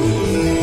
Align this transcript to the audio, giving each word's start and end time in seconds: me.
me. 0.00 0.55